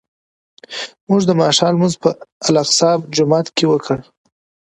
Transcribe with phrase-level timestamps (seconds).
[1.07, 2.09] موږ د ماښام لمونځ په
[2.49, 3.97] الاقصی جومات کې وکړ.